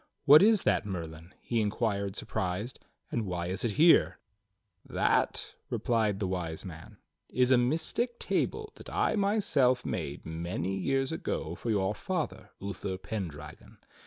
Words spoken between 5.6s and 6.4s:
replied the